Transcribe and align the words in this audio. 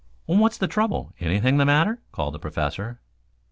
"What's 0.25 0.57
the 0.57 0.67
trouble? 0.67 1.13
Anything 1.19 1.57
the 1.57 1.63
matter?" 1.65 2.01
called 2.11 2.33
the 2.33 2.39
Professor. 2.39 2.99